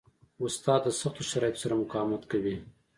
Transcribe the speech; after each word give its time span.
استاد 0.45 0.81
د 0.83 0.87
سختو 0.99 1.21
شرایطو 1.31 1.61
سره 1.63 1.73
مقاومت 1.83 2.23
کوي. 2.31 2.55